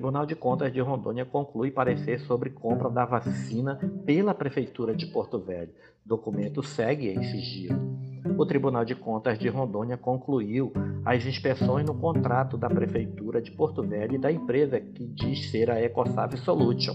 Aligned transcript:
Tribunal 0.00 0.24
de 0.24 0.34
Contas 0.34 0.72
de 0.72 0.80
Rondônia 0.80 1.26
conclui 1.26 1.70
parecer 1.70 2.20
sobre 2.20 2.48
compra 2.48 2.88
da 2.88 3.04
vacina 3.04 3.78
pela 4.06 4.32
Prefeitura 4.32 4.96
de 4.96 5.04
Porto 5.04 5.38
Velho. 5.38 5.74
Documento 6.02 6.62
segue 6.62 7.10
em 7.10 7.22
sigilo. 7.22 7.78
O 8.38 8.46
Tribunal 8.46 8.82
de 8.82 8.94
Contas 8.94 9.38
de 9.38 9.46
Rondônia 9.50 9.98
concluiu 9.98 10.72
as 11.04 11.26
inspeções 11.26 11.84
no 11.84 11.94
contrato 11.94 12.56
da 12.56 12.70
Prefeitura 12.70 13.42
de 13.42 13.50
Porto 13.50 13.82
Velho 13.82 14.14
e 14.14 14.18
da 14.18 14.32
empresa 14.32 14.80
que 14.80 15.06
diz 15.06 15.50
ser 15.50 15.70
a 15.70 15.78
EcoSave 15.78 16.38
Solution. 16.38 16.94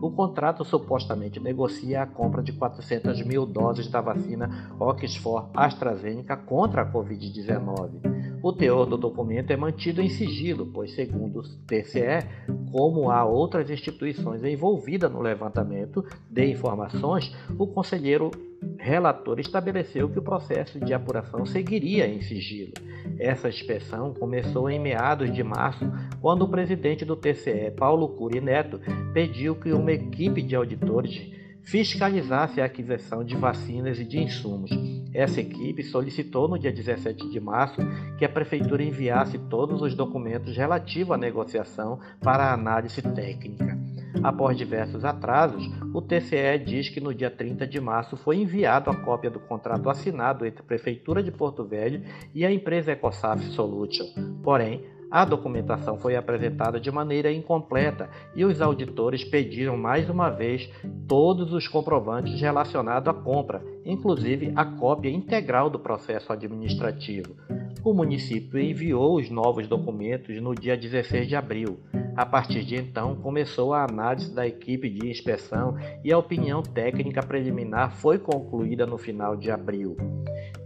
O 0.00 0.10
contrato 0.10 0.64
supostamente 0.64 1.38
negocia 1.38 2.04
a 2.04 2.06
compra 2.06 2.42
de 2.42 2.54
400 2.54 3.22
mil 3.26 3.44
doses 3.44 3.86
da 3.90 4.00
vacina 4.00 4.72
Oxford 4.80 5.50
AstraZeneca 5.54 6.38
contra 6.38 6.80
a 6.80 6.90
Covid-19. 6.90 8.15
O 8.46 8.52
teor 8.52 8.86
do 8.86 8.96
documento 8.96 9.50
é 9.50 9.56
mantido 9.56 10.00
em 10.00 10.08
sigilo, 10.08 10.66
pois, 10.66 10.94
segundo 10.94 11.40
o 11.40 11.42
TCE, 11.66 12.24
como 12.70 13.10
há 13.10 13.24
outras 13.24 13.68
instituições 13.68 14.44
envolvidas 14.44 15.10
no 15.10 15.20
levantamento 15.20 16.04
de 16.30 16.46
informações, 16.46 17.34
o 17.58 17.66
conselheiro 17.66 18.30
relator 18.78 19.40
estabeleceu 19.40 20.08
que 20.08 20.20
o 20.20 20.22
processo 20.22 20.78
de 20.78 20.94
apuração 20.94 21.44
seguiria 21.44 22.06
em 22.06 22.20
sigilo. 22.20 22.74
Essa 23.18 23.48
inspeção 23.48 24.14
começou 24.14 24.70
em 24.70 24.78
meados 24.78 25.34
de 25.34 25.42
março, 25.42 25.84
quando 26.20 26.42
o 26.42 26.48
presidente 26.48 27.04
do 27.04 27.16
TCE, 27.16 27.72
Paulo 27.76 28.10
Curi 28.10 28.40
Neto, 28.40 28.80
pediu 29.12 29.56
que 29.56 29.72
uma 29.72 29.90
equipe 29.90 30.40
de 30.40 30.54
auditores 30.54 31.32
fiscalizasse 31.66 32.60
a 32.60 32.64
aquisição 32.64 33.24
de 33.24 33.36
vacinas 33.36 33.98
e 33.98 34.04
de 34.04 34.18
insumos. 34.18 34.70
Essa 35.12 35.40
equipe 35.40 35.82
solicitou 35.82 36.46
no 36.46 36.58
dia 36.58 36.72
17 36.72 37.28
de 37.28 37.40
março 37.40 37.80
que 38.16 38.24
a 38.24 38.28
prefeitura 38.28 38.84
enviasse 38.84 39.36
todos 39.50 39.82
os 39.82 39.94
documentos 39.94 40.56
relativos 40.56 41.14
à 41.14 41.18
negociação 41.18 41.98
para 42.20 42.52
análise 42.52 43.02
técnica. 43.02 43.76
Após 44.22 44.56
diversos 44.56 45.04
atrasos, 45.04 45.68
o 45.92 46.00
TCE 46.00 46.58
diz 46.64 46.88
que 46.88 47.00
no 47.00 47.12
dia 47.12 47.30
30 47.30 47.66
de 47.66 47.80
março 47.80 48.16
foi 48.16 48.36
enviado 48.36 48.88
a 48.88 48.96
cópia 48.96 49.30
do 49.30 49.40
contrato 49.40 49.90
assinado 49.90 50.46
entre 50.46 50.60
a 50.60 50.64
Prefeitura 50.64 51.22
de 51.22 51.32
Porto 51.32 51.64
Velho 51.64 52.02
e 52.34 52.44
a 52.46 52.50
empresa 52.50 52.92
EcoSaf 52.92 53.42
Solution. 53.50 54.06
Porém, 54.42 54.84
a 55.16 55.24
documentação 55.24 55.96
foi 55.96 56.14
apresentada 56.14 56.78
de 56.78 56.90
maneira 56.90 57.32
incompleta 57.32 58.10
e 58.34 58.44
os 58.44 58.60
auditores 58.60 59.24
pediram 59.24 59.74
mais 59.74 60.10
uma 60.10 60.28
vez 60.28 60.70
todos 61.08 61.54
os 61.54 61.66
comprovantes 61.66 62.38
relacionados 62.38 63.08
à 63.08 63.14
compra, 63.14 63.64
inclusive 63.82 64.52
a 64.54 64.62
cópia 64.62 65.08
integral 65.08 65.70
do 65.70 65.78
processo 65.78 66.30
administrativo. 66.34 67.34
O 67.82 67.94
município 67.94 68.60
enviou 68.60 69.16
os 69.16 69.30
novos 69.30 69.66
documentos 69.66 70.38
no 70.38 70.54
dia 70.54 70.76
16 70.76 71.26
de 71.26 71.34
abril. 71.34 71.78
A 72.16 72.24
partir 72.24 72.64
de 72.64 72.76
então, 72.76 73.14
começou 73.16 73.74
a 73.74 73.84
análise 73.84 74.34
da 74.34 74.46
equipe 74.46 74.88
de 74.88 75.06
inspeção 75.06 75.76
e 76.02 76.10
a 76.10 76.16
opinião 76.16 76.62
técnica 76.62 77.22
preliminar 77.22 77.92
foi 77.92 78.18
concluída 78.18 78.86
no 78.86 78.96
final 78.96 79.36
de 79.36 79.50
abril. 79.50 79.94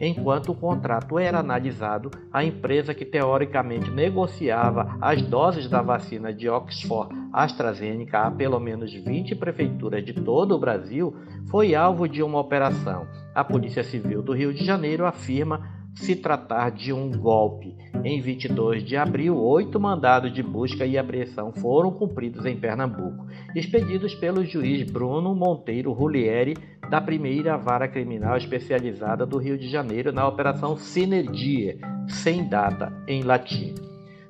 Enquanto 0.01 0.53
o 0.53 0.55
contrato 0.55 1.19
era 1.19 1.41
analisado, 1.41 2.11
a 2.33 2.45
empresa 2.45 2.95
que 2.95 3.05
teoricamente 3.05 3.91
negociava 3.91 4.97
as 5.01 5.21
doses 5.23 5.69
da 5.69 5.83
vacina 5.83 6.33
de 6.33 6.49
Oxford 6.49 7.13
AstraZeneca 7.33 8.27
a 8.27 8.31
pelo 8.31 8.59
menos 8.59 8.93
20 8.93 9.35
prefeituras 9.35 10.05
de 10.05 10.15
todo 10.15 10.55
o 10.55 10.59
Brasil 10.59 11.15
foi 11.51 11.75
alvo 11.75 12.09
de 12.09 12.23
uma 12.23 12.39
operação. 12.39 13.07
A 13.35 13.45
Polícia 13.45 13.83
Civil 13.83 14.23
do 14.23 14.33
Rio 14.33 14.55
de 14.55 14.65
Janeiro 14.65 15.05
afirma 15.05 15.70
se 16.01 16.17
tratar 16.17 16.71
de 16.71 16.93
um 16.93 17.11
golpe. 17.11 17.77
Em 18.03 18.21
22 18.21 18.83
de 18.83 18.97
abril, 18.97 19.37
oito 19.37 19.79
mandados 19.79 20.33
de 20.33 20.43
busca 20.43 20.87
e 20.87 20.97
apreensão 20.97 21.53
foram 21.53 21.93
cumpridos 21.93 22.47
em 22.47 22.57
Pernambuco, 22.57 23.27
expedidos 23.55 24.15
pelo 24.15 24.45
juiz 24.45 24.91
Bruno 24.91 25.35
Monteiro 25.35 25.93
Rulieri, 25.93 26.57
da 26.89 27.01
primeira 27.01 27.57
vara 27.57 27.87
criminal 27.87 28.37
especializada 28.37 29.27
do 29.27 29.39
Rio 29.39 29.59
de 29.59 29.69
Janeiro 29.69 30.11
na 30.13 30.27
Operação 30.27 30.77
Sinergia, 30.77 31.79
sem 32.09 32.49
data 32.49 32.93
em 33.07 33.23
latim. 33.23 33.75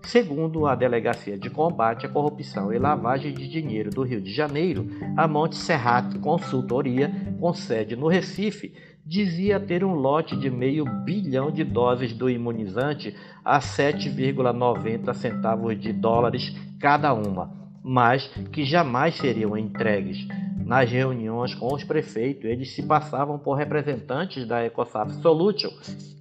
Segundo 0.02 0.66
a 0.66 0.74
Delegacia 0.74 1.38
de 1.38 1.50
Combate 1.50 2.06
à 2.06 2.08
Corrupção 2.08 2.72
e 2.72 2.78
Lavagem 2.78 3.32
de 3.32 3.46
Dinheiro 3.46 3.90
do 3.90 4.02
Rio 4.02 4.20
de 4.20 4.32
Janeiro, 4.32 4.88
a 5.16 5.28
Monte 5.28 5.56
Serrat 5.56 6.18
Consultoria, 6.18 7.12
com 7.38 7.52
sede 7.52 7.94
no 7.94 8.08
Recife, 8.08 8.72
dizia 9.04 9.58
ter 9.58 9.84
um 9.84 9.94
lote 9.94 10.36
de 10.36 10.50
meio 10.50 10.84
bilhão 11.04 11.50
de 11.50 11.64
doses 11.64 12.12
do 12.12 12.28
imunizante 12.28 13.14
a 13.44 13.58
7,90 13.58 15.12
centavos 15.14 15.80
de 15.80 15.92
dólares 15.92 16.54
cada 16.78 17.12
uma, 17.12 17.50
mas 17.82 18.26
que 18.52 18.64
jamais 18.64 19.16
seriam 19.16 19.56
entregues. 19.56 20.26
Nas 20.70 20.88
reuniões 20.88 21.52
com 21.52 21.74
os 21.74 21.82
prefeitos, 21.82 22.44
eles 22.44 22.72
se 22.72 22.84
passavam 22.84 23.36
por 23.36 23.54
representantes 23.54 24.46
da 24.46 24.64
EcoSaf 24.64 25.14
Solution, 25.14 25.68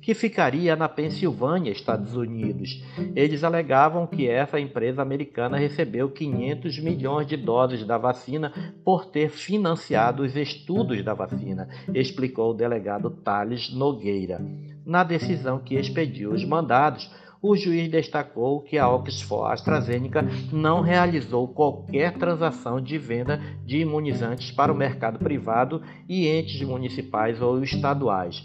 que 0.01 0.15
ficaria 0.15 0.75
na 0.75 0.89
Pensilvânia, 0.89 1.71
Estados 1.71 2.15
Unidos. 2.15 2.83
Eles 3.15 3.43
alegavam 3.43 4.07
que 4.07 4.27
essa 4.27 4.59
empresa 4.59 5.03
americana 5.03 5.55
recebeu 5.55 6.09
500 6.09 6.79
milhões 6.79 7.27
de 7.27 7.38
doses 7.38 7.85
da 7.85 7.99
vacina 7.99 8.51
por 8.83 9.05
ter 9.05 9.29
financiado 9.29 10.23
os 10.23 10.35
estudos 10.35 11.03
da 11.03 11.13
vacina, 11.13 11.69
explicou 11.93 12.49
o 12.49 12.55
delegado 12.55 13.11
Thales 13.11 13.71
Nogueira. 13.71 14.43
Na 14.83 15.03
decisão 15.03 15.59
que 15.59 15.75
expediu 15.75 16.31
os 16.31 16.43
mandados, 16.43 17.07
o 17.41 17.55
juiz 17.55 17.89
destacou 17.89 18.61
que 18.61 18.77
a 18.77 18.89
Oxford 18.89 19.53
AstraZeneca 19.53 20.25
não 20.51 20.81
realizou 20.81 21.47
qualquer 21.47 22.13
transação 22.17 22.81
de 22.81 22.97
venda 22.97 23.39
de 23.66 23.77
imunizantes 23.79 24.51
para 24.51 24.72
o 24.72 24.75
mercado 24.75 25.19
privado 25.19 25.81
e 26.07 26.27
entes 26.27 26.61
municipais 26.61 27.41
ou 27.41 27.63
estaduais. 27.63 28.44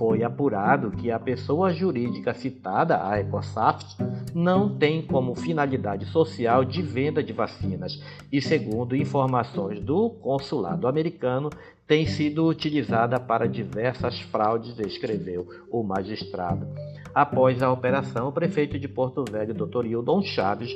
Foi 0.00 0.22
apurado 0.22 0.92
que 0.92 1.10
a 1.10 1.18
pessoa 1.18 1.74
jurídica 1.74 2.32
citada, 2.32 3.06
a 3.06 3.20
EcoSaft, 3.20 4.02
não 4.34 4.78
tem 4.78 5.02
como 5.02 5.34
finalidade 5.34 6.06
social 6.06 6.64
de 6.64 6.80
venda 6.80 7.22
de 7.22 7.34
vacinas 7.34 8.02
e, 8.32 8.40
segundo 8.40 8.96
informações 8.96 9.78
do 9.78 10.08
consulado 10.08 10.88
americano, 10.88 11.50
tem 11.86 12.06
sido 12.06 12.48
utilizada 12.48 13.20
para 13.20 13.46
diversas 13.46 14.18
fraudes, 14.18 14.78
escreveu 14.78 15.46
o 15.70 15.82
magistrado. 15.82 16.66
Após 17.14 17.62
a 17.62 17.70
operação, 17.70 18.28
o 18.28 18.32
prefeito 18.32 18.78
de 18.78 18.88
Porto 18.88 19.22
Velho, 19.30 19.52
Dr. 19.52 19.84
Hildon 19.84 20.22
Chaves, 20.22 20.70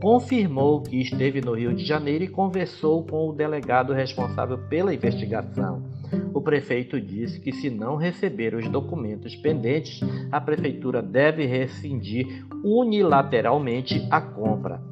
confirmou 0.00 0.80
que 0.80 1.02
esteve 1.02 1.42
no 1.42 1.52
Rio 1.52 1.74
de 1.74 1.84
Janeiro 1.84 2.24
e 2.24 2.28
conversou 2.28 3.04
com 3.04 3.28
o 3.28 3.34
delegado 3.34 3.92
responsável 3.92 4.56
pela 4.70 4.94
investigação. 4.94 5.99
O 6.32 6.40
prefeito 6.40 7.00
disse 7.00 7.40
que, 7.40 7.52
se 7.52 7.70
não 7.70 7.96
receber 7.96 8.54
os 8.54 8.68
documentos 8.68 9.34
pendentes, 9.36 10.00
a 10.30 10.40
prefeitura 10.40 11.02
deve 11.02 11.46
rescindir 11.46 12.46
unilateralmente 12.64 14.06
a 14.10 14.20
compra. 14.20 14.82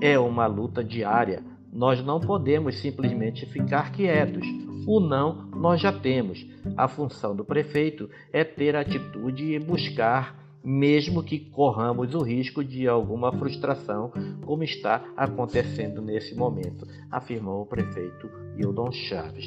É 0.00 0.18
uma 0.18 0.46
luta 0.46 0.82
diária. 0.82 1.42
Nós 1.72 2.04
não 2.04 2.20
podemos 2.20 2.78
simplesmente 2.78 3.46
ficar 3.46 3.92
quietos. 3.92 4.46
O 4.86 5.00
não 5.00 5.48
nós 5.54 5.80
já 5.80 5.92
temos. 5.92 6.46
A 6.76 6.88
função 6.88 7.34
do 7.34 7.44
prefeito 7.44 8.08
é 8.32 8.44
ter 8.44 8.74
atitude 8.74 9.54
e 9.54 9.58
buscar 9.58 10.38
mesmo 10.64 11.22
que 11.22 11.38
corramos 11.38 12.14
o 12.14 12.22
risco 12.22 12.64
de 12.64 12.86
alguma 12.88 13.32
frustração, 13.32 14.12
como 14.44 14.62
está 14.64 15.02
acontecendo 15.16 16.02
nesse 16.02 16.34
momento, 16.34 16.86
afirmou 17.10 17.62
o 17.62 17.66
prefeito 17.66 18.28
Hildon 18.56 18.92
Chaves. 18.92 19.46